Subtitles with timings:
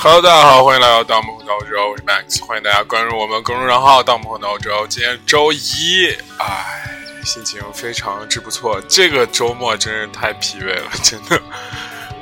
[0.00, 4.86] Hello，大家好，欢迎来到盗墓道周，我是 Max，欢迎大家关注我们公众账号盗墓道周。
[4.86, 6.88] 今天周一，哎，
[7.24, 8.80] 心情非常之不错。
[8.82, 11.42] 这个周末真是太疲惫了，真的，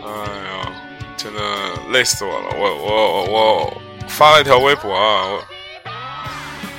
[0.02, 0.72] 哎呀，
[1.18, 1.40] 真的
[1.90, 2.46] 累死我了。
[2.57, 5.45] 我我我发了一条微博啊，我，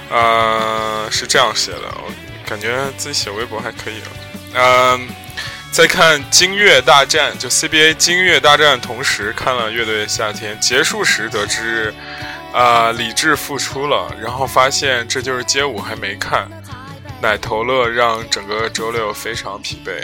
[0.09, 2.11] 呃，是这样写的，我
[2.43, 5.07] 感觉自己写微博还可以啊，嗯。
[5.71, 11.93] 在看《金月大战》就 CBA《金月大战》同时看了《乐队的夏天》，结束时得知，
[12.51, 16.49] 啊，李志复出了，然后发现这就是街舞还没看，
[17.21, 20.03] 奶头乐让整个周六非常疲惫。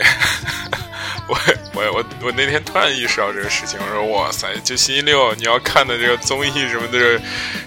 [1.28, 1.36] 我
[1.74, 7.20] 我我我那天突然意识到这个事情，我说哇塞，就星期六你要看的这个综艺什么的，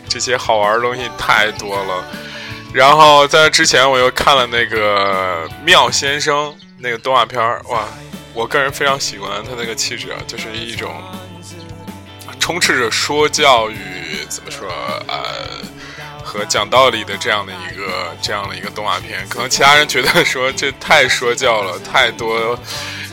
[0.08, 2.04] 这些好玩的东西太多了。
[2.72, 6.54] 然后在之前我又看了那个妙先生。
[6.78, 7.84] 那个动画片儿哇，
[8.34, 10.94] 我个人非常喜欢他那个气质啊，就是一种
[12.38, 13.76] 充斥着说教与
[14.28, 14.68] 怎么说
[15.08, 15.64] 呃
[16.22, 19.26] 和讲道理的这样的一个这样的一个动画片。
[19.28, 22.58] 可能其他人觉得说这太说教了，太多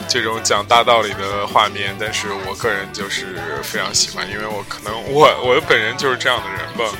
[0.07, 6.93] 这种讲大道理的画面，但是我个人就是非常喜欢，因为我可能我我本人就是这样的人吧。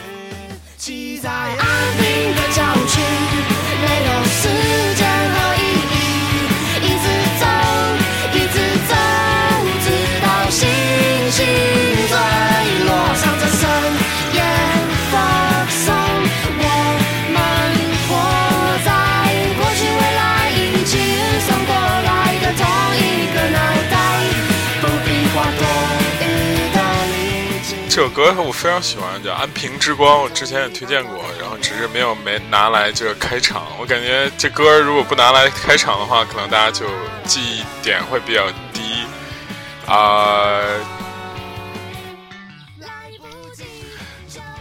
[28.42, 33.68] 我非常喜欢，叫《安平之光》，我之前也推荐过，然后只是没有没拿来这个开场。
[33.80, 36.86] 我感觉这歌如果不拿来开场的话，可能大家就
[37.26, 39.06] 记忆点会比较低
[39.86, 40.62] 啊。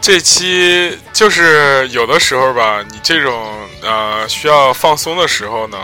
[0.00, 5.78] 这期就是有的时候吧，你这种呃需要放松的时候呢，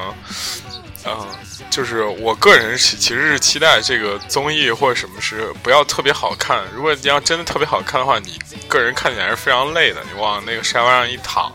[1.78, 6.64] 就是我个人其其实是期待这个综艺或者什么是不要特别好看。
[6.74, 10.00] 如果你要真的特别好看的话，你个人看起来是非常累的。
[10.12, 11.52] 你往那个沙发上一躺，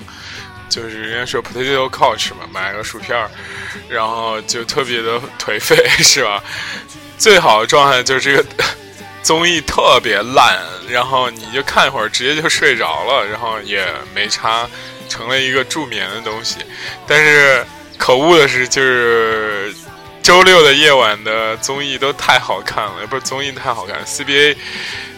[0.69, 3.29] 就是人家说 potato couch 嘛，买个薯片儿
[3.89, 6.41] 然后就特别的颓废， 是吧？
[7.17, 8.45] 最好的状态就是这个
[9.23, 10.57] 综艺特别烂，
[10.87, 13.85] 然后你就看一会儿，直接就睡着了，然后也
[14.15, 14.69] 没差，
[15.09, 16.59] 成了一个助眠的东西。
[17.05, 17.65] 但是
[17.97, 19.75] 可恶的是，就是。
[20.23, 24.55] 周六的夜晚的综艺都太好看了，也不是综艺太好看，CBA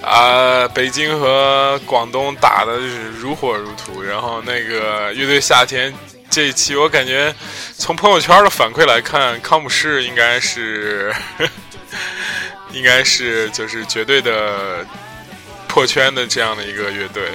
[0.02, 4.02] 啊，北京和广东打的就是如火如荼。
[4.02, 5.94] 然后那个乐队夏天
[6.28, 7.34] 这一期，我感觉
[7.78, 11.14] 从朋友圈的反馈来看，康姆士应该是
[12.74, 14.84] 应该是就是绝对的
[15.68, 17.30] 破圈的这样的一个乐队。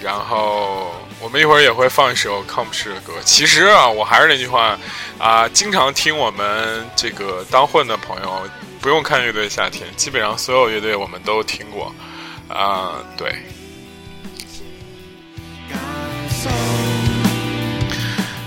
[0.00, 3.12] 然后我们一会儿也会放一首康姆士的歌。
[3.24, 4.78] 其实啊，我还是那句话。
[5.18, 8.42] 啊，经常听我们这个当混的朋友，
[8.80, 11.94] 不用看乐队夏天，基本上所有乐队我们都听过。
[12.48, 13.34] 啊，对。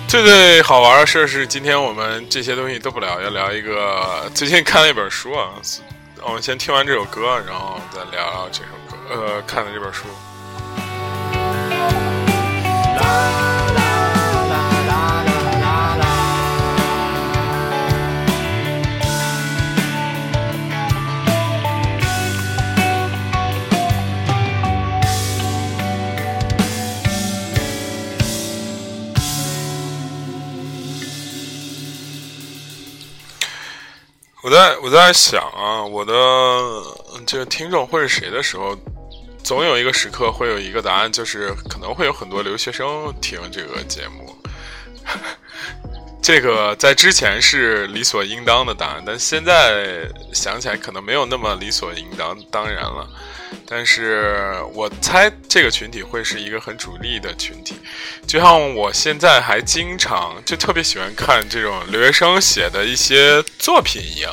[0.07, 5.51] 最最好玩的事是，今天我们这些东西都不聊，要聊一个最近看了一本书啊。
[6.23, 10.05] 我们先听完这首歌，然后再聊聊这首歌，呃，看的这本书。
[13.13, 13.79] 啦
[14.49, 14.57] 啦
[14.87, 15.31] 啦啦
[15.61, 16.03] 啦啦
[34.41, 36.13] 我在我在想啊，我的
[37.25, 38.75] 这个听众会是谁的时候，
[39.43, 44.37] 总有一个时刻会有一个答案，就是可能会有很多留学生听这个节目。
[46.23, 53.05] 这个在之前是理所应当的答案，但现在想起来可能没有那么理所应当当然了。
[53.67, 57.75] 但是我猜这个群体会是一个很主力的群体，
[58.25, 64.31] 就像我现在还经常就特别喜欢看这种留学生写的一些作品一样，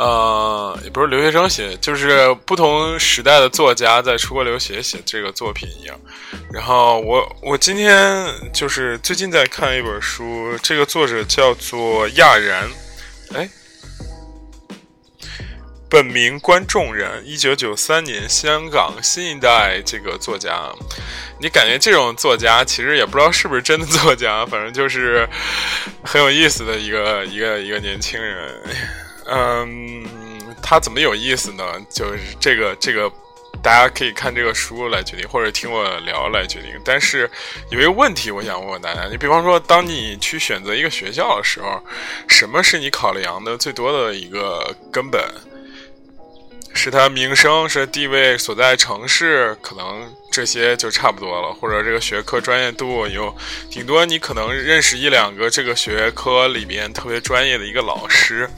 [0.00, 6.00] 呃，也不是留学生写，就是不同时代的作家在出国留学写这个作品一样。
[6.50, 12.66] 然后我我今天就是最近在看一本书，这个作者叫做亚然，
[13.34, 13.46] 哎。
[15.90, 20.72] 本名关仲仁，一九九三年香港新一代这个作家，
[21.40, 25.28] 你感觉这种作家其实也不知道是不是真的作家，反正就是
[26.02, 28.62] 很有意思的一个一个一个年轻人。
[29.30, 30.04] 嗯，
[30.60, 31.64] 他怎么有意思呢？
[31.88, 33.10] 就是这个这个
[33.62, 36.70] 大家可以看这个书来决定，或者听我聊来决定。
[36.84, 37.30] 但是
[37.70, 41.80] 有一个问题，我想问问大家：你比方说，当你去选择一个学校的时候，
[42.26, 45.22] 什么是你考量的最多的一个根本？
[46.72, 51.52] 是它名声，是地位所在城市，可能这些就差不多了。
[51.52, 53.36] 或者这个学科专业度有，
[53.68, 58.48] 顶多你可能认识一两个这个学科里边特别专业的一个老师。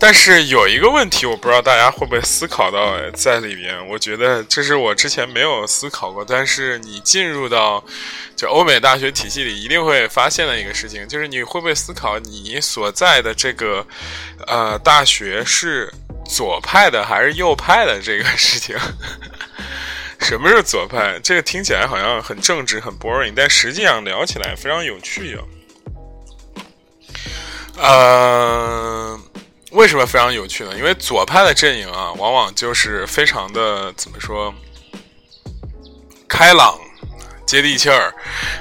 [0.00, 3.86] 但是有一个问题，我不知道大家会不会思考到在里边。
[3.86, 7.84] 我觉得这是我之前没有思考过，但是你进入到
[8.34, 13.86] 就欧美大学体系里，一定会发现的一个事情，就是你会不会思考你所在的这个
[14.46, 15.92] 呃大学是。
[16.32, 18.76] 左派的还是右派的这个事情，
[20.20, 21.18] 什么是左派？
[21.24, 25.42] 这个听起来好像很正直、很 boring，但实际上聊起来非常有趣啊。
[27.78, 29.20] 呃，
[29.70, 30.76] 为什么非常有趣呢？
[30.76, 34.52] 因为左派的阵营啊，往往就是非常的怎么说，
[36.28, 36.76] 开朗、
[37.46, 38.12] 接地气儿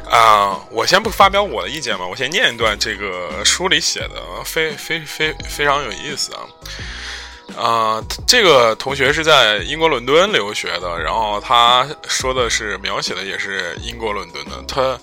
[0.10, 0.60] 啊。
[0.72, 6.42] 我先不发表我的意见吧，我先念一段这个书里写的，非非非非常有意思啊。
[7.58, 14.64] 啊，这个同学是在英国伦敦留学的，然后他说的是描写的也是英国伦敦的。
[14.68, 14.98] 他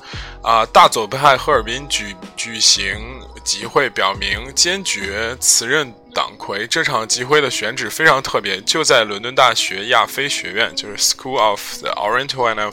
[0.47, 6.69] 啊，大左派哈尔滨举举行集会，表明坚决辞任党魁。
[6.69, 12.73] 这场集会的选址非常特别，就在伦敦大学亚非学院，就是 School of the Oriental and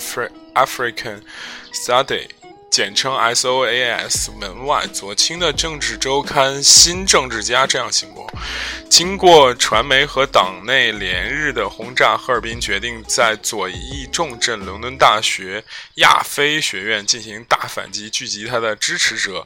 [0.53, 1.21] African
[1.73, 2.27] Study。
[2.73, 8.27] 简称 SOAS 门外，左倾的政治周刊《新政治家》这样行过：
[8.89, 15.63] 经过传媒和党内连日的轰炸，赫尔宾决定在左翼重镇伦敦大学
[15.97, 19.45] 亚非学院进行大反击，聚集他的支持者，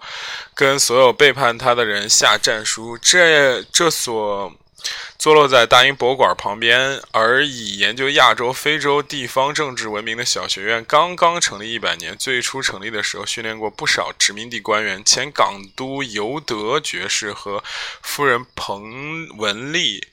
[0.56, 2.98] 跟所有背叛他的人下战书。
[2.98, 4.54] 这这所。
[5.18, 12.16] 坐落在大英博物馆旁边，而以研究亚洲、非洲地方政治闻名的小学院刚刚成立一百年。
[12.16, 15.04] 最初成立的时候，训练过不少殖民地官员。
[15.04, 17.64] 前港督尤德爵士和
[18.02, 20.08] 夫人彭文丽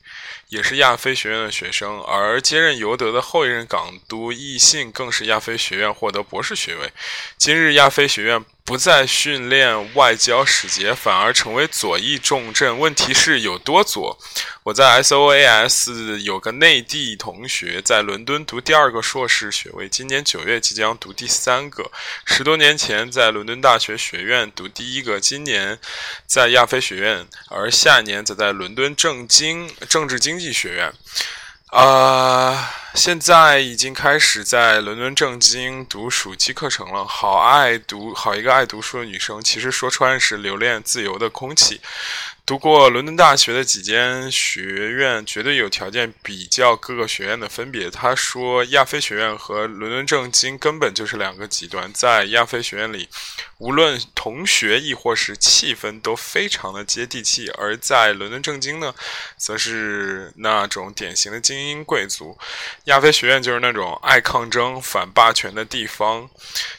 [0.48, 6.92] 也是亚非学院的学生，而接任尤德的后一任港督易信更是亚非学院获得博士学位。
[7.36, 8.44] 今日亚非学院。
[8.66, 12.78] 不再训练外交使节，反而成为左翼重镇。
[12.78, 14.18] 问题是有多左？
[14.62, 21.90] 我在 SOAS 有个内地同学在伦敦读第二个硕士学位，今年九月即将读第三个。
[22.24, 25.78] 十多年前在伦敦大学学院读第一个，今年
[26.24, 30.92] 在亚非学院，而下年则在伦敦政经政政治经济学院。
[31.68, 37.06] 啊，现在已经开始在伦敦政经读暑期课程了。
[37.06, 41.80] 好爱读，好一个爱读书的女生，其实说穿是留恋自由的空气。
[42.46, 47.90] 读过伦敦大学的几间学院，绝对有条件比较各个学院的分别。
[47.90, 51.90] 他说，亚非学院和伦敦政经根本就是两个极端。
[51.94, 53.08] 在亚非学院里，
[53.56, 58.94] 无论同学亦或是气氛都非常的接地气；而在伦敦政经呢，
[59.38, 62.36] 则是那种典型的精英贵族。
[62.84, 66.28] 亚非学院就是那种爱抗争、反霸权的地方。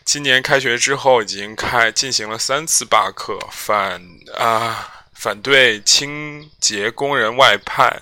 [0.04, 4.00] 今年开学之后，已经开进行了三次罢课，反
[4.38, 4.95] 啊。
[5.16, 8.02] 反对清洁工人外派，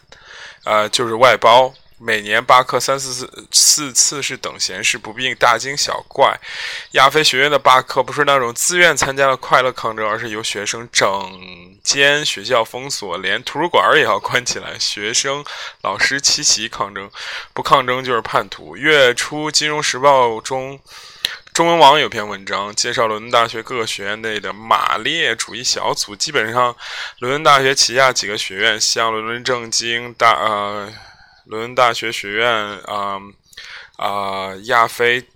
[0.65, 1.74] 呃，就是外包。
[2.00, 6.38] 每年罢课三四次，四次是等闲事，不必大惊小怪。
[6.93, 14.77] 亚非学院的罢课不是那种自愿参加的快乐抗争，而是由学生整间学校封锁，连图书馆也要关起来。
[14.77, 15.46] 学生、
[15.82, 17.10] 老师齐齐抗争，
[17.53, 18.75] 不抗争就是叛徒。
[18.75, 20.82] 月初，《金融时报》中。
[21.53, 26.75] 中文网有篇文章介绍伦敦大学各个学院内的马列主义小组，基本上，
[27.19, 30.91] 伦敦大学旗下几个学院，像伦敦政经大呃，
[31.45, 33.19] 伦敦大学学院啊
[33.98, 35.27] 啊亚非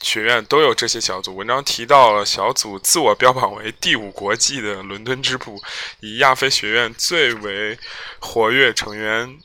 [0.00, 1.34] 学院都有这些小组。
[1.34, 5.60] 文章提到了小组自我标榜为第五国际的伦敦支部，
[5.98, 7.76] 以亚非学院最为
[8.20, 9.40] 活跃，成员。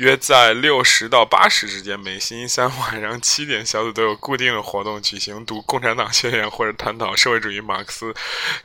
[0.00, 8.14] 约在六十到八十之间，每星期三晚上七点，小组都有固定的活动举行，读《共产党宣言》或者探讨社会主义马克思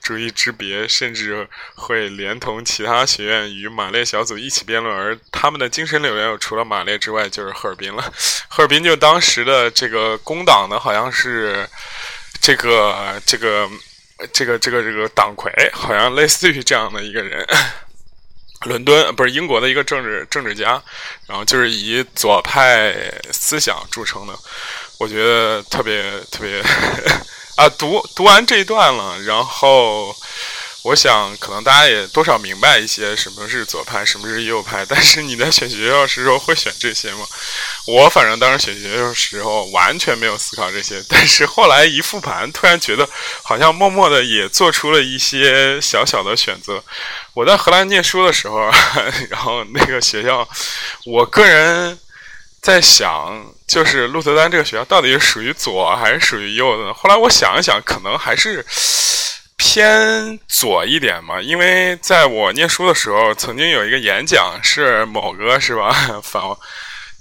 [0.01, 4.95] 主义之别，甚至会连同其他学院与马列小组一起辩论。
[4.95, 8.13] 而他们的精神领袖除了马列之外，就是赫尔宾了。
[8.47, 11.67] 赫尔宾就当时的这个工党的，好像是
[12.39, 13.69] 这个这个
[14.31, 17.45] 这个这个这个党魁，好像类似于这样的一个人。
[18.65, 20.81] 伦敦不是英国的一个政治政治家，
[21.27, 22.93] 然后就是以左派
[23.31, 24.33] 思想著称的，
[24.99, 26.61] 我觉得特别特别
[27.57, 27.69] 啊。
[27.77, 30.15] 读读完这一段了，然后
[30.85, 34.85] 我想可能大家也多少明白一些什么是左派，什么是右派。
[34.87, 37.25] 但是你在选学校时候会选这些吗？
[37.87, 41.03] 我反正当时选学校时候完全没有思考这些。
[41.09, 43.09] 但是后来一复盘，突然觉得
[43.41, 46.83] 好像默默的也做出了一些小小的选择。
[47.33, 48.69] 我在荷兰念书的时候，
[49.31, 50.47] 然后那个学校，
[51.07, 51.97] 我个人
[52.61, 56.93] 在想，就是鹿特丹这个学校到底是属于左还是属于右的？
[56.93, 58.63] 后来我想一想，可能还是。
[59.57, 66.43] 偏左一点嘛，因为在我念书的时候，曾经有一个演讲是某个是吧 反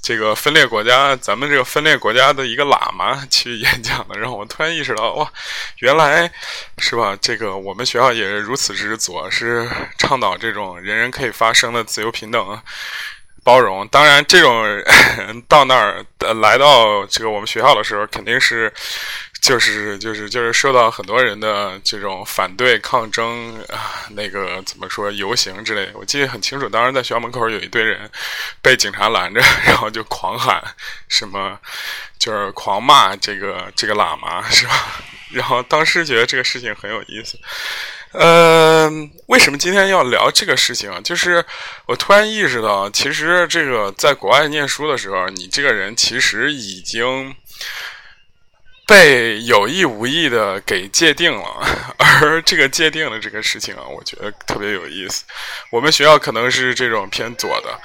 [0.02, 5.32] 这个分裂国家，咱们这个分裂国家的一个喇嘛 去演讲的，让我突然意识到哇，
[5.78, 6.30] 原来
[6.78, 12.60] 是吧，这个我们学校也是如此之左，是倡导这种人人可以发声的自由平等
[13.42, 13.86] 包容。
[13.88, 14.64] 当然，这种
[15.48, 18.72] 到那儿来到这个我们学校的时候，肯定是。
[19.44, 26.66] 就是就是就是受到很多人的这种反对抗争啊，那个怎么说游行之类，我记得很清楚。
[26.66, 28.10] 当时在学校门口有一堆人
[28.62, 30.64] 被警察拦着， 然后就狂喊
[31.08, 31.58] 什么，
[32.18, 35.02] 就是狂骂这个这个喇嘛是吧？
[35.30, 37.38] 然后当时觉得这个事情很有意思。
[38.12, 38.88] 呃，
[39.26, 40.90] 为什么今天要聊这个事情？
[41.02, 41.44] 就是
[41.84, 47.36] 我突然意识到，其实这个在国外念书的时候，你这个人其实已经。
[48.86, 55.24] 被有意无意的给界定了， 而这个界定的这个事情啊，我觉得特别有意思。
[55.70, 57.80] 我们学校可能是这种偏左的，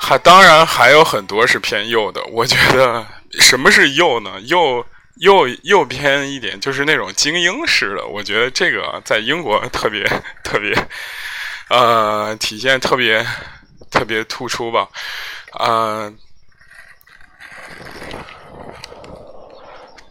[0.00, 2.20] 还当然还有很多是偏右的。
[2.32, 3.06] 我觉得
[3.38, 4.40] 什么是右呢？
[4.46, 4.84] 右
[5.18, 8.04] 右右偏一点就是那种精英式的。
[8.06, 10.02] 我觉得这个在英国特别
[10.42, 10.74] 特别，
[11.68, 13.24] 呃，体现特别
[13.88, 14.88] 特别突出吧，
[15.52, 16.12] 啊。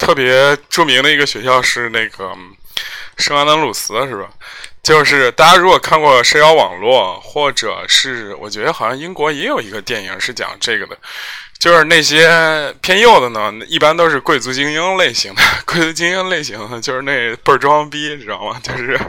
[0.09, 2.35] 特别著名的一个学校是那个
[3.17, 4.27] 圣安德鲁斯，是吧？
[4.81, 10.97] 就是大家如果看过社交网络，或者是我觉得好像英国也有一个电影是讲这个的，
[11.59, 18.59] 就是那些偏右的呢，一般都是贵族精英类型的，贵族精英类型的就是那倍儿装逼，知道吗？
[18.63, 18.99] 就是。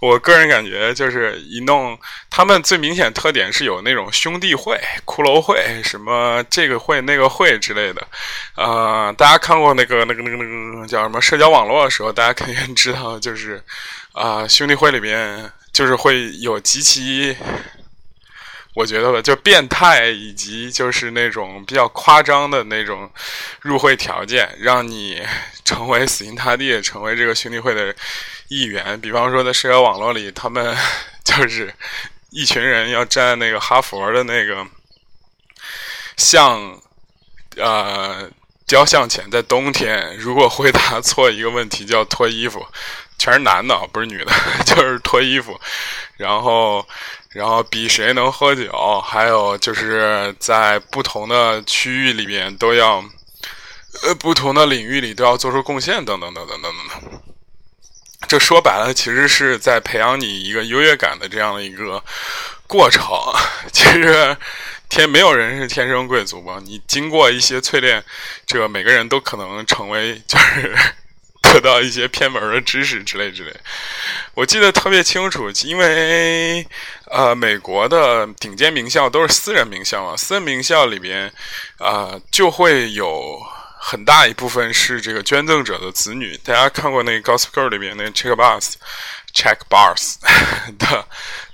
[0.00, 1.98] 我个人感觉就是一弄，
[2.30, 8.06] 他们最明显特点是有那种兄弟会、骷髅会，什么这个会那个会之类的。
[8.56, 13.62] 呃，大家看过那个那个那个那个叫什么社交网络的时候，大家肯定知道，就是
[14.12, 17.36] 啊，兄弟会里边就是会有极其，
[18.74, 23.10] 我觉得吧，就变态以及就是那种比较夸张的那种
[23.60, 25.20] 入会条件，让你
[25.62, 27.94] 成为死心塌地成为这个兄弟会的人。
[28.50, 30.76] 议员，比方说在社交网络里，他们
[31.24, 31.72] 就是
[32.30, 34.66] 一群人要站那个哈佛的那个
[36.16, 36.76] 像
[37.56, 38.28] 呃
[38.66, 42.66] 雕像前，在冬天，如果回答错一个问题，就要脱衣服，
[43.18, 44.32] 全是男的，不是女的，
[44.66, 45.56] 就是脱衣服，
[46.16, 46.84] 然后
[47.30, 52.96] 然后比谁能喝酒，还有就是在不同的区域里边都要
[54.02, 57.22] 呃不同的领域里都要做出贡献，等等等等等等等。
[58.30, 62.00] 这说白了，其实是在培养你一个优越感的这样的一个
[62.68, 63.04] 过程。
[63.72, 64.36] 其实
[64.88, 66.60] 天没有人是天生贵族吧？
[66.62, 68.00] 你经过一些淬炼，
[68.46, 70.72] 这每个人都可能成为，就是
[71.42, 73.52] 得到一些偏门的知识之类之类。
[74.34, 76.64] 我记得特别清楚，因为
[77.10, 81.32] 呃，美国的顶尖名校都是私人名校嘛，私人名校里边
[81.78, 83.42] 啊就会有。
[83.82, 86.36] 很大一部分是这个捐赠者的子女。
[86.44, 90.16] 大家看过那个《Gossip Girl》里面那个 Check Bass，Check Bass
[90.78, 91.06] 的，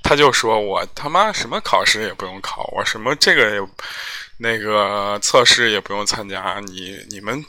[0.02, 3.68] 他就说：“我他妈什么考试也不用考，我什么这个也
[4.38, 7.44] 那个测试也不用参加，你你们。”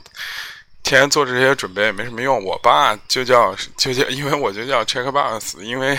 [0.88, 2.42] 天天做这些准备也没什么用。
[2.42, 5.98] 我爸就叫就叫，因为我就叫 Check Box，因为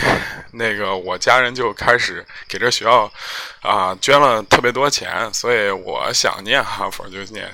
[0.52, 3.12] 那个我家人就开始给这学校
[3.60, 7.46] 啊捐了特别多钱，所以我想念哈佛就念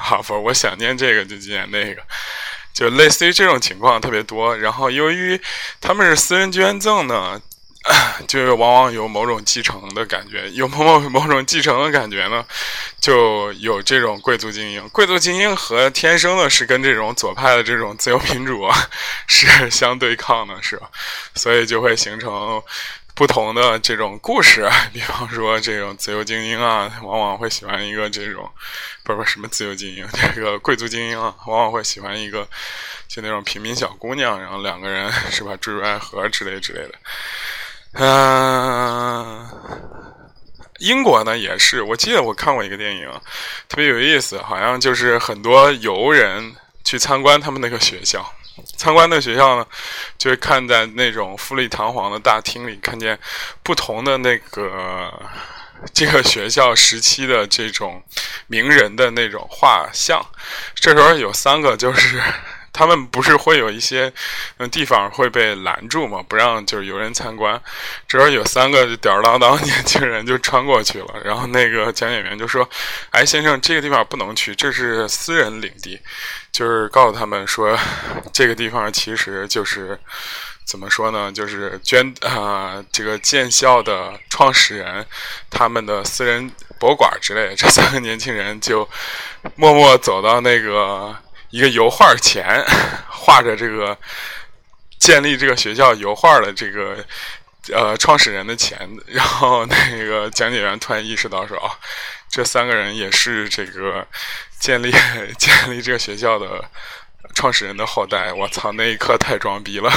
[0.00, 2.02] 哈佛，我想念这个就念那个，
[2.74, 4.58] 就类似于这种情况特别多。
[4.58, 5.40] 然后由于
[5.80, 7.40] 他们是私人捐赠呢。
[8.28, 12.44] 就往往有某种继承的感觉，有某某某种继承的感觉呢，
[13.00, 14.86] 就有这种贵族精英。
[14.90, 18.68] 贵族精英和天生的是跟这种左派的这种自由民主
[19.26, 20.90] 是相对抗的，是吧？
[21.34, 22.62] 所以就会形成
[23.14, 24.68] 不同的这种故事。
[24.92, 28.48] 比方说，这种自由精英啊，往往会喜欢一个这种，
[29.02, 32.46] 不是不是什么自由精英，这个贵族精英啊，往往会喜欢一个
[33.08, 36.94] 就那种平民小姑娘，然后两个人是吧，坠入爱河之类之类的。
[37.92, 39.48] 嗯，
[40.78, 43.10] 英国呢也是，我记得我看过一个电影，
[43.68, 46.54] 特别有意思，好像就是很多游人
[46.84, 48.24] 去参观他们那个学校，
[48.76, 49.66] 参观的学校呢，
[50.16, 53.18] 就会看在那种富丽堂皇的大厅里，看见
[53.64, 55.12] 不同的那个
[55.92, 58.00] 这个学校时期的这种
[58.46, 60.24] 名人的那种画像。
[60.76, 62.22] 这时候有三个就是。
[62.72, 64.12] 他们不是会有一些
[64.58, 66.24] 嗯地方会被拦住吗？
[66.28, 67.60] 不让就是有人参观。
[68.06, 72.68] 这时候有三个吊儿郎当年轻人就穿过去了，然后那个讲解员就说
[73.10, 76.00] ：“哎，先生，这个地方不能去，这是私人领地。”
[76.52, 77.78] 就是告诉他们说，
[78.32, 79.98] 这个地方其实就是
[80.64, 81.30] 怎么说呢？
[81.32, 85.04] 就是捐啊，这个建校的创始人
[85.50, 87.54] 他们的私人博物馆之类。
[87.54, 88.88] 这三个年轻人就
[89.56, 91.16] 默默走到那个。
[91.50, 92.64] 一个油画钱
[93.08, 93.96] 画着这个
[94.98, 97.04] 建立这个学校油画的这个
[97.72, 101.72] 呃创始人的钱，然后那个讲解员突然意识到说啊，
[102.30, 104.06] 这三个人也是这个
[104.58, 104.92] 建立
[105.38, 106.64] 建立这个学校的
[107.34, 108.32] 创始人的后代。
[108.32, 109.90] 我操，那一刻太装逼了！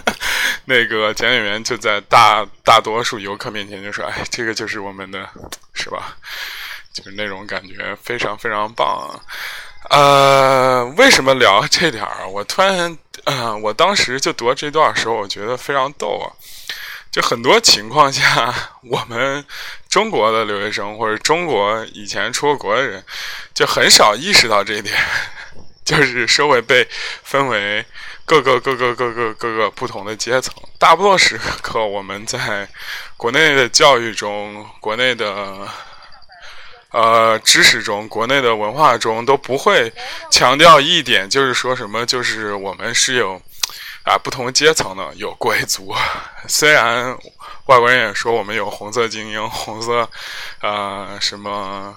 [0.66, 5.28] 那个讲解员就在大大多数游客面前就说：“哎，这个就是我们的，
[5.74, 6.16] 是吧？”
[6.92, 9.18] 就是那种感觉非常非常棒。
[9.88, 12.28] 呃，为什么聊这点儿？
[12.28, 16.28] 我突然，呃，我当时就读这段时候，我觉得非常逗啊。
[17.10, 19.42] 就很多情况下，我们
[19.88, 23.02] 中国的留学生或者中国以前出过国的人，
[23.54, 24.94] 就很少意识到这一点，
[25.86, 26.86] 就是社会被
[27.22, 27.82] 分为
[28.26, 30.54] 各个各个各个各个不同的阶层。
[30.78, 32.68] 大部分时刻，我们在
[33.16, 35.66] 国内的教育中，国内的。
[36.90, 39.92] 呃，知识中，国内的文化中都不会
[40.30, 43.38] 强调一点，就是说什么，就是我们是有
[44.04, 45.94] 啊不同阶层的，有贵族。
[46.48, 47.14] 虽然
[47.66, 50.08] 外国人也说我们有红色精英，红色
[50.62, 51.94] 呃什么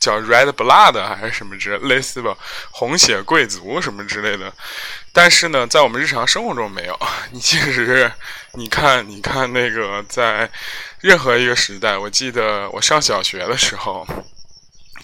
[0.00, 2.34] 叫 red blood 还是什么之类似吧，
[2.70, 4.50] 红血贵族什么之类的。
[5.12, 6.98] 但是呢，在我们日常生活中没有。
[7.30, 8.10] 你其实
[8.54, 10.50] 你看，你看那个在。
[11.00, 14.06] 任何一个时代，我记得我上小学的时候，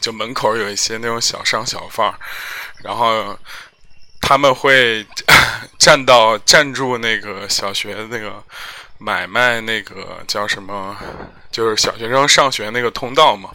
[0.00, 2.14] 就门口有一些那种小商小贩儿，
[2.83, 3.38] 然后
[4.20, 5.07] 他们会
[5.78, 8.42] 站到站住那个小学那个
[8.98, 10.96] 买卖那个叫什么，
[11.52, 13.50] 就是小学生上学那个通道嘛，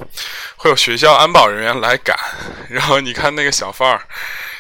[0.56, 2.17] 会有学校安保人员来赶，
[2.69, 4.02] 然后你看那个小贩儿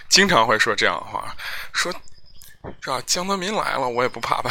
[0.09, 1.33] 经常会说这样的话，
[1.71, 1.93] 说。
[2.81, 3.01] 是吧？
[3.05, 4.49] 江泽民来了，我也不怕他，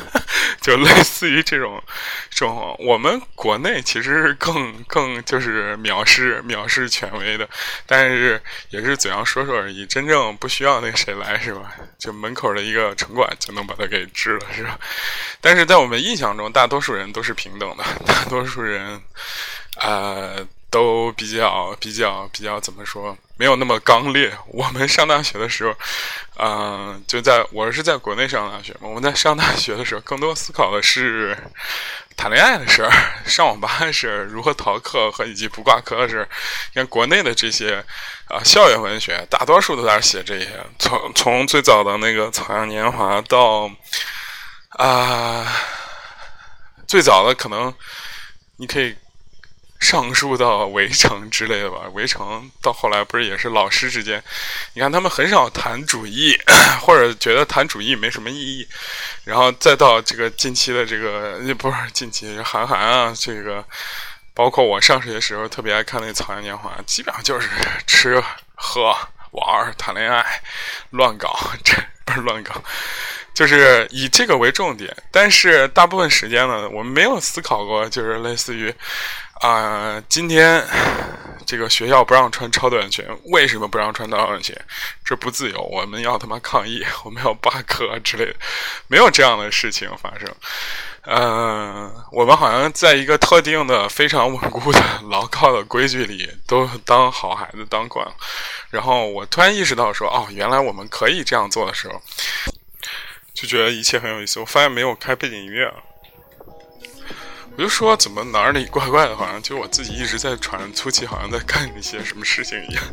[0.62, 1.82] 就类似于这种，
[2.30, 7.48] 这种我们国内其实更更就是藐视藐视权威的，
[7.86, 11.70] 但是也是嘴上说说而已，真正不需要那个谁来是吧？
[11.98, 14.78] 就门口的一个城管就能把他给治了是吧？
[15.40, 19.00] 但是在我们印象中，大多数人都是平等的，大多数人，
[19.80, 20.46] 呃。
[20.74, 23.16] 都比较比较比较怎么说？
[23.36, 24.36] 没有那么刚烈。
[24.48, 25.72] 我们上大学的时候，
[26.36, 28.88] 嗯，就在我是在国内上大学嘛。
[28.88, 31.38] 我们在上大学的时候，更多思考的是
[32.16, 32.90] 谈恋爱的事儿、
[33.24, 36.28] 上网吧的事儿、如何逃课和以及不挂科的事儿。
[36.72, 37.76] 你看国内的这些
[38.26, 40.48] 啊，校园文学大多数都在写这些。
[40.80, 43.70] 从从最早的那个《草样年华》到
[44.70, 45.46] 啊，
[46.88, 47.72] 最早的可能
[48.56, 48.96] 你可以。
[49.84, 54.20] 上述到围城之类的吧， 围城到后来不是也是老师之间，
[54.72, 56.34] 你看他们很少谈主义，
[56.80, 58.66] 或者觉得谈主义没什么意义，
[59.24, 63.62] 然后再到这个近期的这个 不是近期韩寒啊，这个
[64.32, 67.48] 包括我上学的时候特别爱看那《草原年华》，基本上就是
[67.86, 68.20] 吃
[68.54, 68.96] 喝
[69.32, 70.42] 玩谈恋爱
[70.90, 72.54] 乱搞， 这不是乱搞，
[73.34, 74.96] 就是以这个为重点。
[75.10, 78.74] 但是大部分时间呢，我们没有思考过，就是类似于。
[79.40, 80.64] 啊，今天
[81.44, 84.56] 这个学校不让穿超短裙，为什么不让穿超短裙？
[85.04, 88.34] 这不自由，我们要他妈抗议，我们要罢课之类的，
[88.86, 90.34] 没有这样的事情发生。
[91.02, 98.14] 嗯，我们好像在一个特定的、非常稳固的、牢靠的规矩里，都当好孩子当惯了。
[98.70, 102.00] 然后我突然意识到说，哦，原来我们可以这样做的时候，
[103.34, 104.40] 就觉得一切很有意思。
[104.40, 105.74] 我发现没有开背景音乐啊。
[107.56, 112.84] 我就说怎么哪里怪怪的，好像就我自己一直在喘粗气，好像在干一些什么事情一样。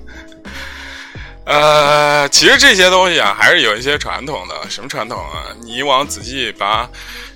[1.45, 4.69] 呃，其实这些东西啊，还是有一些传统的。
[4.69, 5.47] 什么传统啊？
[5.63, 6.87] 你往仔细扒，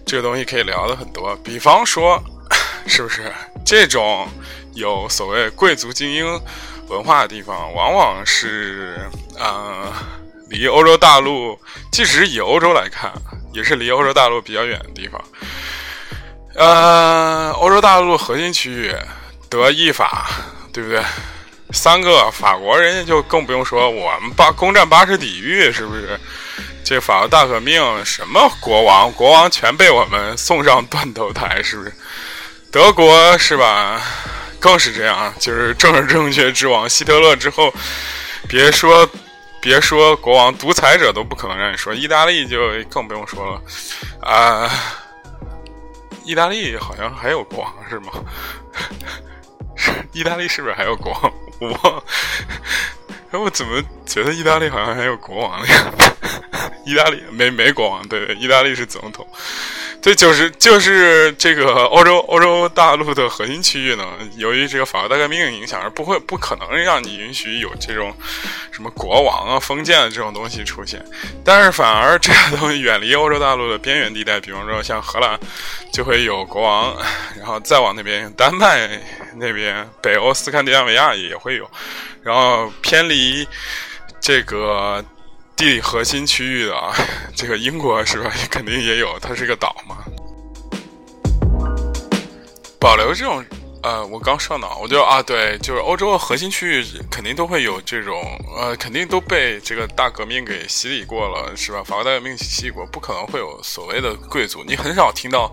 [0.06, 1.36] 这个东西可以聊的很多。
[1.38, 2.24] 比方说，
[2.86, 3.34] 是不是
[3.66, 4.30] 这种
[4.76, 6.42] 有所谓贵族精英
[6.90, 9.92] 文化的地方，往往是呃
[10.50, 11.60] 离欧洲大陆，
[11.92, 13.12] 即使以欧洲来看，
[13.54, 15.22] 也是离欧洲大陆比较远的地方。
[16.56, 18.96] 呃，欧洲大陆核心区域，
[19.50, 20.30] 德意法，
[20.72, 21.02] 对不对？
[21.72, 26.18] 三个法国人家就更不用说，我们巴攻占巴士底狱，是不是？
[26.84, 31.92] 这法国大革命什么国王，国王全被我们送上断头台，是不是？
[32.72, 34.02] 德国是吧？
[34.60, 37.74] 更是这样，就是政治正确之王，希特勒之后，
[38.48, 39.10] 别说
[39.66, 41.92] 别说国王，独裁者都不可能让你说。
[41.92, 43.62] 意大利就更不用说了，
[44.22, 44.70] 啊，
[46.24, 48.12] 意大利好像还有国王是吗？
[50.14, 51.34] 意大利是不是还有国王？
[51.60, 52.04] 我，
[53.36, 56.12] 我怎么觉得意大利好像还有国王的样子？
[56.86, 59.28] 意大利没没国王，对对，意大利是总统。
[60.02, 68.16] 对，就是就是这个欧洲欧洲大陆的核心区域呢，由于这个法国大革命影响，而不会不可能让你允许有这种
[68.72, 71.04] 什么国王啊、封建的这种东西出现。
[71.44, 75.40] 但是反而这个东西远离欧洲大陆的边缘地带，比方说像荷兰
[75.92, 76.96] 就会有国王，
[77.36, 78.88] 然后再往那边丹麦
[79.38, 81.68] 那边、北欧斯堪的纳维亚也会有，
[82.26, 83.48] 然后偏离
[84.20, 85.06] 这个。
[85.58, 86.94] 地理核心区域的啊，
[87.34, 88.30] 这个英国是吧？
[88.52, 90.04] 肯定也有，它是个岛嘛。
[92.78, 93.42] 保留这种，
[93.82, 98.22] 呃，我刚上脑，我就啊，对，就是欧洲的核心区域肯定都会有这种，
[98.58, 101.82] 呃，肯定都被这个大革命给洗礼过了，是吧？
[101.82, 104.62] 法国大革命洗礼过，不可能会有所谓的贵族。
[104.68, 105.50] 你很少听到，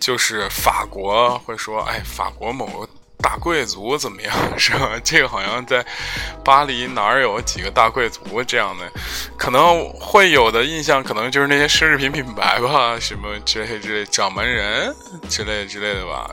[0.00, 2.88] 就是法国会说，哎，法国某个。
[3.18, 4.92] 大贵族怎么样 是吧？
[5.02, 5.84] 这个好像在
[6.44, 8.90] 巴黎哪儿有几个大贵族这样的，
[9.36, 14.94] 可能会有的印象，可能就是那些奢侈品品牌吧，什么之类之类，掌门人
[15.28, 16.30] 之类之类的吧。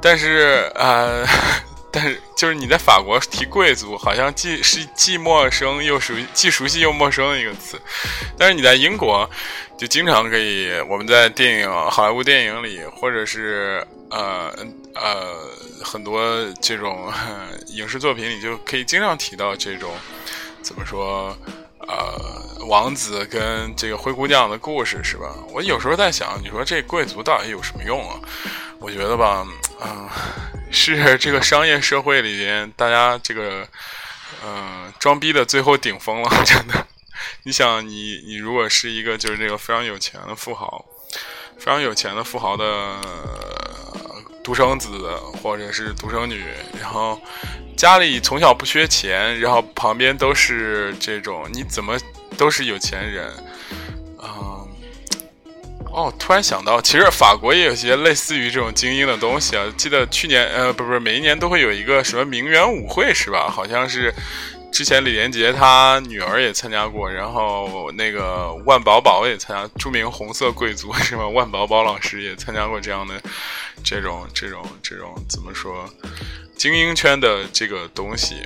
[0.00, 1.26] 但是呃，
[1.90, 7.80] 但是就是你在法国提贵族，好像既是既陌生又熟，既熟悉又陌生的一个词。
[8.36, 9.28] 但是你在英国，
[9.76, 14.54] 就经常可以，我们在电影好莱坞电影里，或者是呃。
[15.00, 15.32] 呃，
[15.84, 16.20] 很多
[16.60, 17.12] 这种
[17.68, 19.94] 影视作品里就可以经常提到这种，
[20.60, 21.38] 怎么说？
[21.86, 25.32] 呃，王子跟这个灰姑娘的故事是吧？
[25.52, 28.18] 我有时候在想，你说这贵族到底有什么用啊？
[28.80, 29.46] 我觉得吧，
[29.80, 30.08] 嗯，
[30.72, 33.64] 是这个商业社会里边大家这个，
[34.44, 36.86] 嗯，装逼的最后顶峰了， 真的。
[37.44, 40.84] 你想，你你如果是一个就是这个非常有钱的富豪，
[41.56, 42.96] 非常有钱的富豪的。
[44.48, 45.10] 独生子
[45.42, 46.42] 或者是独生女，
[46.80, 47.20] 然后
[47.76, 51.98] 家里从小不缺钱，然后旁边都是这种，你怎么
[52.38, 53.30] 都是有钱人，
[54.16, 54.66] 嗯，
[55.92, 59.66] 哦，突然想到，其实法国也有些类似于这种精英的东西啊。
[59.76, 63.50] 记得去年，呃，不不是，每一年都会有一个什么名媛舞会，是吧？
[63.50, 64.14] 好像是。
[64.70, 71.26] 之前李连杰他女儿也参加过，然后那个万宝宝也参加，著名红色贵族是吧？
[71.26, 73.20] 万宝宝老师也参加过这样的
[73.82, 75.88] 这种这种这种怎么说
[76.56, 78.36] 精英圈的这个东西。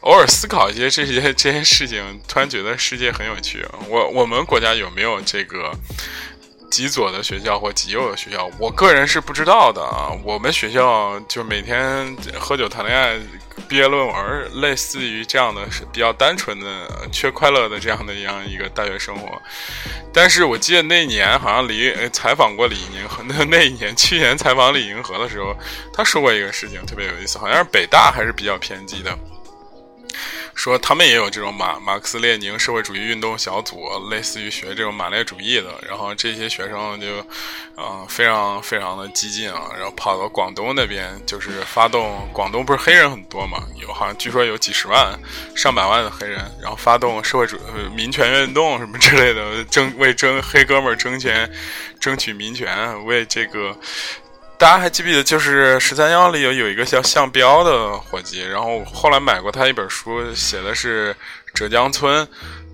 [0.00, 3.64] 偶尔思考一些这些这些事情，突然觉得世界很有趣。
[3.88, 5.70] 我我们国家有没有这个？
[6.70, 10.12] 极左的学校或极右的学校，我个人是不知道的啊。
[10.22, 13.18] 我们学校就每天喝酒谈恋爱，
[13.68, 19.40] 毕业论文，类似于这样的，是比较单纯的、缺快乐的这样的一样一个大学生活。
[20.12, 25.56] 但是我记得那年好像李采访过李银河， 那那一年去年采访李银河的时候，
[25.92, 29.16] 他说过一个事情特别有意思，好像是北大还是比较偏激的。
[30.54, 35.72] 说他们也有这种马马克思列宁社会主义运动小组，类似于学这种马列主义的。
[35.86, 37.06] 然后这些学生就，
[37.76, 45.18] 嗯，非常非常的激进啊，然后跑到广东那边，就是发动广东不是黑人很多嘛，有好像据说有几十万、
[45.54, 47.56] 上百万的黑人，然后发动社会主
[47.94, 51.50] 民权运动什么之类的，争为争黑哥们儿争权，
[52.00, 53.78] 争取民权，为这个。
[54.58, 61.14] 大家还记不记得，就是十三幺里有有一个叫向标的伙计，然后后来买过他一本书，写的是
[61.54, 62.26] 浙江村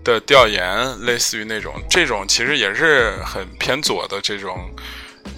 [0.03, 4.59] 的调研，类似于那种，这种其实也是很偏左的这种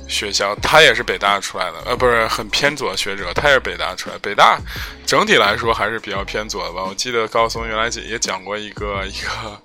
[0.09, 4.57] 学校，他也是北大出来的，呃，不是很偏左学者，他也是北大出来，北大
[5.05, 6.85] 整体来说还是比较偏左的吧。
[6.89, 9.61] 我记得高松原来也讲过一个一个。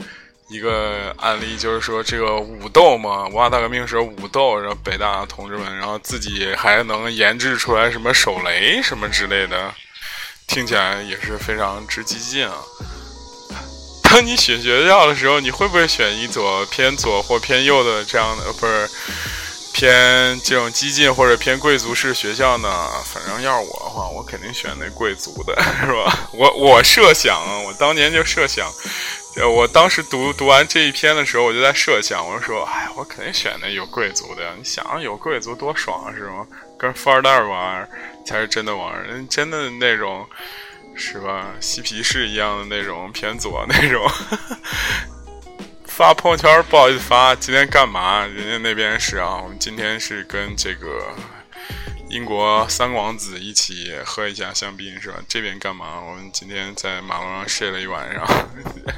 [0.52, 9.74] 一个案例就是说，这个武斗嘛，文化大革命时候武斗，然后北大同志们，然后自己还能研制出来什么手雷什么之类的，
[10.48, 12.58] 听起来也是非常之激进啊。
[14.04, 18.90] 当你选学校的时候，你会不会选一所偏左或偏右的这样的，不是
[19.72, 22.90] 偏这种激进或者偏贵族式学校呢？
[23.06, 26.28] 反正要是我的话，我肯定选那贵族的，是吧？
[26.34, 28.70] 我我设想，我当年就设想。
[29.38, 34.52] 呃我当时读读完这一篇的时候，我就在设想，我就说，哎，我肯定选那有贵族的呀！
[34.58, 36.46] 你想有贵族多爽是吗？
[36.78, 37.89] 跟富二代玩
[38.26, 40.28] 才是真的玩，人真的那种
[40.96, 41.48] 是吧？
[41.62, 44.06] 嬉皮士一样的那种偏左那种，
[45.86, 48.26] 发朋友圈不好意思发，今天干嘛？
[48.26, 51.08] 人家那边是啊，我们今天是跟这个。
[52.12, 55.15] 英国三王子一起喝一下香槟是吧？
[55.30, 56.02] 这边干嘛？
[56.02, 58.28] 我们今天在马路上睡了一晚上，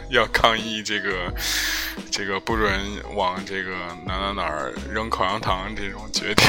[0.10, 1.32] 要抗议这个
[2.10, 2.71] 这个不准
[3.13, 3.71] 往这个
[4.08, 6.47] 哪哪哪儿扔口香糖这种决定。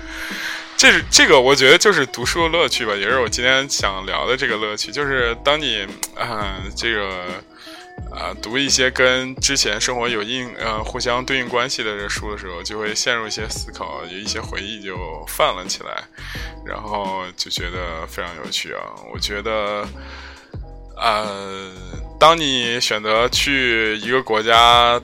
[0.76, 7.42] 这是这个，我觉得就是读书的乐趣吧，也是我今天想聊的这个乐趣，就是当你啊这个。
[8.10, 14.96] 啊，读一些跟之前生活有应呃互相对应关系的这书的时候，就会陷入一些思考，有一些回忆就
[15.28, 16.02] 泛了起来，
[16.64, 18.80] 然后就觉得非常有趣啊。
[19.12, 19.86] 我觉得，
[20.96, 21.70] 呃，
[22.18, 25.00] 当你选择去一个国家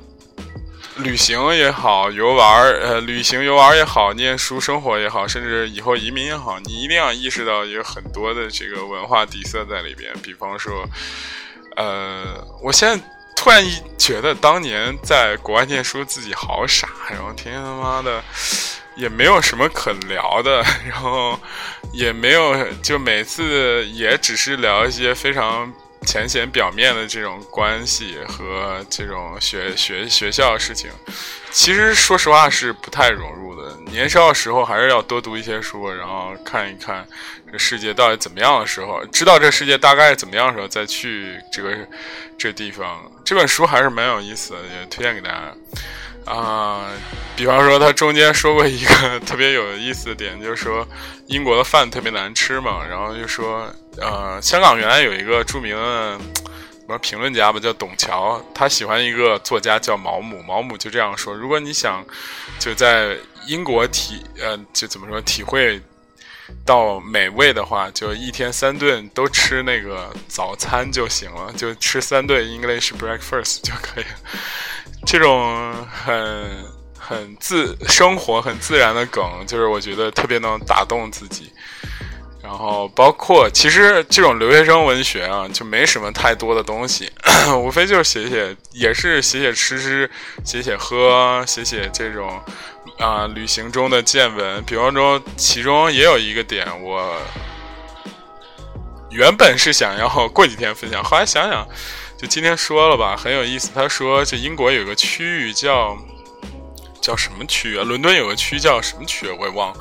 [0.97, 10.85] 旅行也好，游玩呃旅行游玩也好，念书生活也好，甚至以后移民也好，你一定要意识到有很多的这个文化底色在里边，比方说。
[11.77, 13.05] 呃，我现在
[13.37, 18.23] 突然一觉得当年在国外念书自己好傻，然后天天他妈的
[18.97, 21.39] 也没有什么可聊的，然后
[21.93, 25.73] 也没有就每次也只是聊一些非常
[26.05, 30.91] 浅显表面的这种关系和这种学学学校的事情。
[31.51, 33.77] 其实说实话是不太融入的。
[33.91, 37.07] 年少的时候还是要多读一些书，然后看一看
[37.53, 41.77] 这世界到底怎么样的时候，知道这世界大概怎么样的时候再去这个
[42.37, 43.01] 这地方。
[43.25, 46.91] 这本书还是蛮有意思的，也推荐给大家啊。
[47.37, 50.87] 比方说，他中间说过一个 特别有意思的点，就是说
[51.27, 56.19] 英国的饭特别难吃嘛，然后就说呃，香港原来有一个著名的。
[56.87, 62.05] 什么评论家吧，叫董桥，他喜欢一个作家叫毛姆，毛姆就这样说：如果你想
[62.59, 65.81] 就在英国体呃，就怎么说体会
[66.63, 74.05] 到美味的话，就一天三顿都吃那个早餐就行了，就吃三顿 English breakfast 就可以。
[75.09, 76.67] 这种很
[76.99, 81.51] 很自生活很自然的梗，就是我觉得特别能打动自己。
[82.45, 87.11] 然后包括其实这种留学生文学啊，就没什么太多的东西，
[87.57, 90.11] 无非就是写写，也是写写吃吃，
[90.45, 92.39] 写写喝，写写这种
[92.99, 94.63] 啊旅行中的见闻。
[94.65, 97.17] 比方说，其中也有一个点，我
[99.11, 101.67] 原本是想要过几天分享，后来想想，
[102.19, 103.71] 就今天说了吧，很有意思。
[103.75, 105.97] 他说，这英国有个区域叫
[107.01, 107.85] 叫什么区啊？
[107.85, 109.31] 伦敦有个区叫什么区？
[109.31, 109.81] 我也忘了。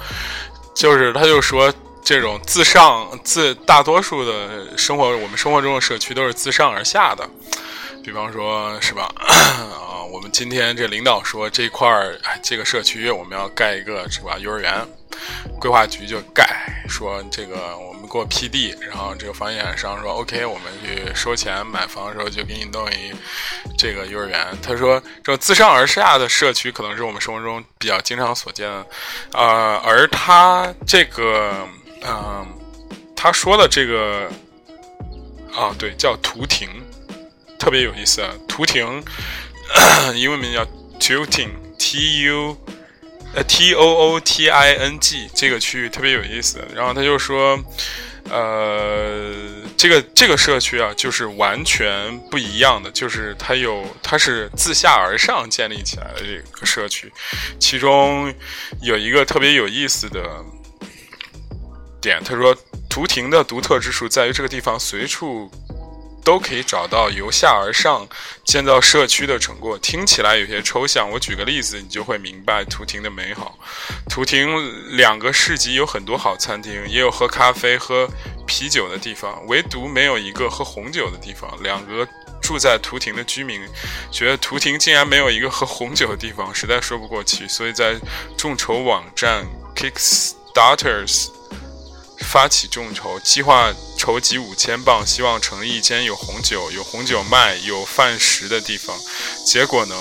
[0.73, 1.71] 就是他就说。
[2.03, 7.27] 这种自上自大多数的生活，我们生活中的社区都是自上而下的。
[8.03, 9.09] 比方说，是吧？
[9.15, 14.37] 啊，我们今天这领导说这块儿这个社区我们要盖一个，是吧？
[14.37, 14.85] 幼儿园，
[15.57, 16.45] 规划局就盖，
[16.89, 23.13] 说这个我们给我批地，然后这个房地产商说 OK，我们去收钱买房的时候就给你弄一
[23.77, 24.45] 这个幼儿园。
[24.61, 28.85] 他说，这自上而下的社区可能是我们生活中比较经常所见的，
[29.31, 31.65] 呃，而他这个。
[32.05, 32.45] 嗯，
[33.15, 34.29] 他说的这个
[35.53, 36.67] 啊，对，叫图亭，
[37.57, 38.33] 特别有意思啊。
[38.47, 39.03] 图亭
[40.15, 40.65] 英文名叫
[40.99, 42.57] Tooting，T U
[43.33, 46.59] 呃 T O O T I N G，这个区域特别有意思。
[46.75, 47.57] 然后他就说，
[48.29, 49.31] 呃，
[49.77, 57.11] 这个这个社区啊，就是完全不一样的，就是它有它是自下而上建立起来的这个社区，
[57.59, 58.33] 其中
[58.81, 60.21] 有一个特别有意思的。
[62.03, 62.53] 点，他说，
[62.89, 65.49] 图亭的独特之处在于这个地方随处
[66.21, 68.05] 都可以找到由下而上
[68.45, 69.79] 建造社区的成果。
[69.79, 73.57] 听起来有些抽象，我举个例子，你就会明白图亭的美好。
[74.09, 78.07] 图亭两个市集有很多好餐厅，也有喝咖啡、喝
[78.45, 81.49] 啤酒的地方，唯独没有一个喝红酒的地方。
[81.63, 82.05] 两个
[82.41, 83.61] 住在图亭的居民
[84.11, 87.95] 觉得图亭竟然没有一个喝红酒的地方，实在说不过去，所以在
[88.37, 91.29] 众筹网站 Kickstarters。
[92.33, 98.97] 发起众筹，计划筹集五千镑，希望成立一间有红酒、有红酒卖、有饭食的地方。
[99.45, 99.95] 结果呢，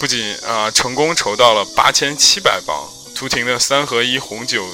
[0.00, 4.66] 不仅啊成功筹到了八千七百镑，图廷的三合一红酒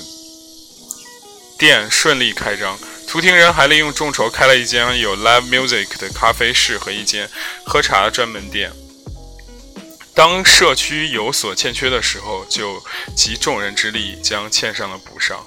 [1.58, 2.78] 店顺利开张。
[3.08, 7.28] 图廷人还利用众筹开了一间有 live music 的咖啡室和一间
[7.64, 8.72] 喝茶的专门店。
[10.14, 12.80] 当社区有所欠缺的时候，就
[13.16, 15.44] 集众人之力将欠上的补上。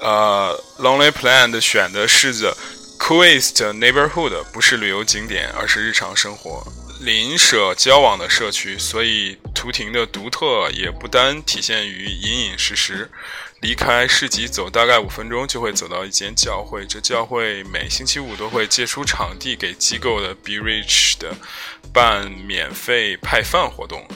[0.00, 2.56] 呃，Lonely Planet 选的是 the
[2.98, 6.66] cooest neighborhood 不是旅游景点，而是日常生活。
[7.00, 13.10] 邻舍交往的社区，所以图廷的独特也不单体现于隐隐实实。
[13.60, 16.86] 离开市集走大概五分钟，就会走到一间教会。
[16.86, 21.34] 这教会每星期五都会借出场地给机构的 Be Rich 的
[21.92, 24.06] 办免费派饭活动。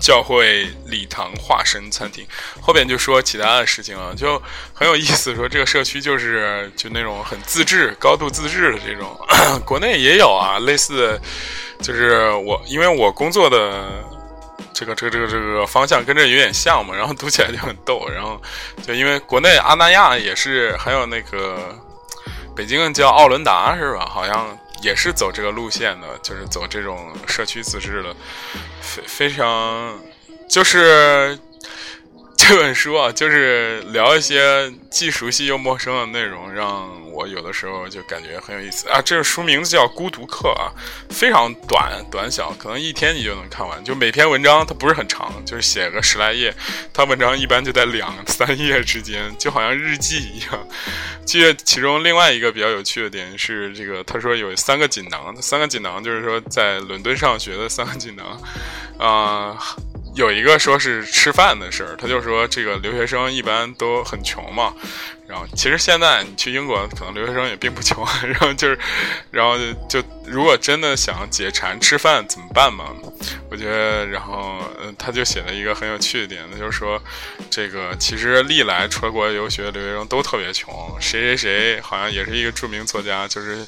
[0.00, 2.26] 教会礼堂化身餐厅，
[2.60, 4.40] 后边就说其他的事情啊，就
[4.72, 5.34] 很有意思。
[5.34, 9.16] 说这个社区就是就那种很自治、高度自治的这种，
[9.64, 11.20] 国内也有啊，类似。
[11.82, 13.84] 就是我，因为我工作的
[14.72, 18.08] 这个这个这个这个方向跟这有点像嘛，然后读起来就很逗。
[18.08, 18.40] 然后
[18.86, 21.76] 就因为国内阿那亚也是，还有那个
[22.54, 24.08] 北京叫奥伦达是吧？
[24.08, 28.14] 好像也是走这个路线的，就是走这种社区自治的，
[28.80, 29.98] 非非常
[30.48, 31.38] 就是。
[32.46, 39.00] 这本书啊，就是聊一些既熟悉又陌生的内容，让我有的时候就感觉很有意思啊。
[39.02, 40.70] 这个书名字叫《孤独课》啊，
[41.08, 43.82] 非常短短小，可能一天你就能看完。
[43.82, 46.54] 就每篇文章它不是很长，就是写个十来页，
[46.92, 50.68] 它文章一般就在两三页之间，就好像日记一样。
[51.24, 58.38] 记得其中另外一个比较有趣的点是，这个他说有三个锦囊，三个锦囊就是说在伦敦上学的三个锦囊，
[58.98, 59.56] 啊。
[60.14, 64.72] 有一个说是吃饭的事儿，他就说这个留学生一般都很穷嘛，
[65.26, 68.78] 然后其实现在你去英国，可能留学生也并不穷， 然后就是，
[69.30, 69.56] 然后
[69.88, 72.94] 就如果真的想解馋吃饭怎么办嘛？
[73.50, 77.02] 我觉得，然后嗯，他就写了一个很有趣的点，那就是说，
[77.50, 83.64] 这个其实历来出国留学的留学生都特别穷，谁谁谁好像也是一个著名作家，就是。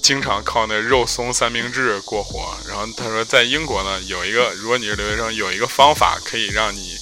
[0.00, 6.96] 经常靠那肉松三明治过活，然后他说，在英国呢，有一个，如果你是留学生，有一个方法可以让你，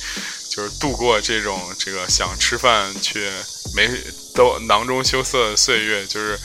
[0.51, 3.31] 就是度过这种这个想吃饭却
[3.77, 3.87] 没
[4.35, 6.39] 都囊中羞涩的岁月，就是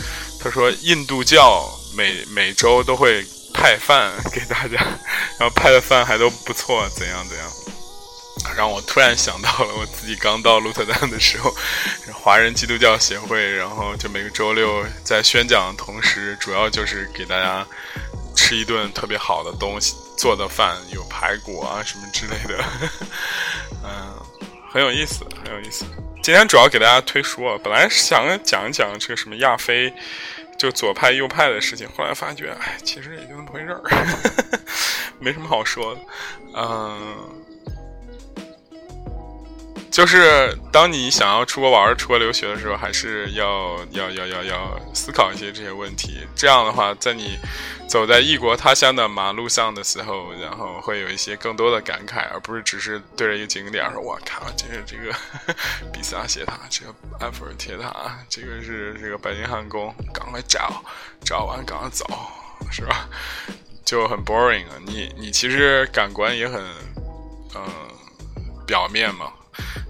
[0.43, 1.65] 他说，印度教
[1.95, 4.75] 每每周都会派饭给大家，
[5.39, 7.47] 然后派的饭还都不错，怎样怎样。
[8.57, 11.55] 让我突然想到了我自己刚到鹿特丹的时候，
[12.11, 17.65] 华人基督教协会，然后就每个周六在宣讲的同时，主要就是给大家
[18.35, 22.65] 吃一顿特别好的东西做的饭，有排骨啊什么之类的，
[23.83, 24.15] 嗯，
[24.71, 25.85] 很有意思，很有意思。
[26.23, 29.91] 今天主要给大家推书啊，本来想讲一讲这个什么亚非，
[30.55, 33.81] 就左派右派的事情，后来发觉，哎，其实也就那么回事儿，
[35.17, 36.01] 没什么好说的，
[36.53, 37.41] 嗯。
[39.91, 46.25] 就是当你想要出国玩、出国留学的时候，还是要要要要要思考一些这些问题。
[46.33, 47.37] 这样的话，在你
[47.89, 55.13] 走在异国他乡的马路上的时候，然后会有一些更多的感慨，而不是只是对着一个景点说：“我靠，这是这个
[55.91, 60.81] 比萨斜塔，这个埃菲尔铁塔，这个是这个白金汉宫，赶快找，
[61.25, 62.05] 找完赶快走，
[62.71, 63.09] 是吧？”
[63.83, 64.79] 就很 boring 啊。
[64.85, 66.63] 你你其实感官也很
[67.55, 67.61] 嗯
[68.65, 69.33] 表面嘛。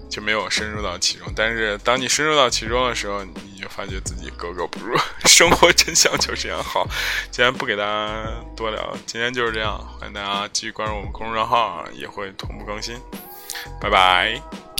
[0.08, 4.96] 就没有深入到其中，但是当你深入到其中的时候，你就发觉自己格格不入。
[5.24, 6.62] 生活真相就这样。
[6.62, 6.86] 好，
[7.30, 9.78] 今天不给大家多聊，今天就是这样。
[9.98, 13.00] 欢迎大家继续关注我们公众账号，也会同步更新。
[13.80, 14.71] 拜拜。